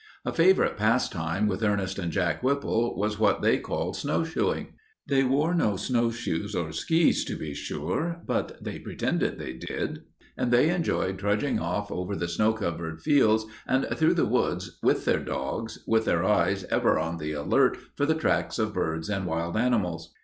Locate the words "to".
7.27-7.35